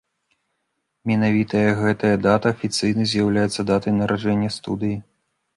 Менавіта 1.11 1.59
гэтая 1.83 2.11
дата 2.25 2.47
афіцыйна 2.55 3.07
з'яўляецца 3.15 3.69
датай 3.73 3.91
нараджэння 3.99 4.49
студыі. 4.61 4.97